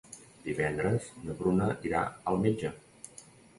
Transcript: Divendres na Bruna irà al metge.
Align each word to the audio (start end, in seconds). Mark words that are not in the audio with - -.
Divendres 0.45 1.09
na 1.27 1.35
Bruna 1.43 1.69
irà 1.91 2.03
al 2.35 2.43
metge. 2.47 2.75